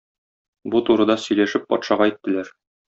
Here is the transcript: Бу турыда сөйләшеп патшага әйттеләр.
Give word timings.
Бу 0.75 0.81
турыда 0.89 1.19
сөйләшеп 1.27 1.71
патшага 1.75 2.11
әйттеләр. 2.13 2.55